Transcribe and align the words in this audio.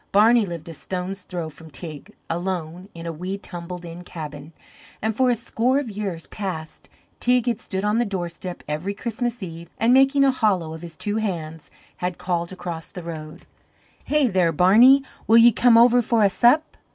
Barney 0.11 0.47
lived 0.47 0.67
a 0.67 0.73
stone's 0.73 1.21
throw 1.21 1.47
from 1.51 1.69
Teig, 1.69 2.11
alone, 2.27 2.89
in 2.95 3.05
a 3.05 3.13
wee 3.13 3.37
tumbled 3.37 3.85
in 3.85 4.01
cabin; 4.03 4.51
and 4.99 5.15
for 5.15 5.29
a 5.29 5.35
score 5.35 5.77
of 5.77 5.91
years 5.91 6.25
past 6.25 6.89
Teig 7.19 7.45
had 7.45 7.59
stood 7.61 7.83
on 7.83 7.99
the 7.99 8.03
doorstep 8.03 8.63
every 8.67 8.95
Christmas 8.95 9.43
Eve, 9.43 9.69
and, 9.77 9.93
making 9.93 10.23
a 10.23 10.31
hollow 10.31 10.73
of 10.73 10.81
his 10.81 10.97
two 10.97 11.17
hands, 11.17 11.69
had 11.97 12.17
called 12.17 12.51
across 12.51 12.91
the 12.91 13.03
road: 13.03 13.45
"Hey, 14.05 14.25
there, 14.25 14.51
Barney, 14.51 15.03
will 15.27 15.37
ye 15.37 15.51
come 15.51 15.77
over 15.77 16.01
for 16.01 16.23
a 16.23 16.31
sup?" 16.31 16.77